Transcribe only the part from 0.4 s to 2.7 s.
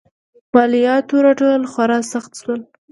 مالیاتو راټولول خورا سخت شول.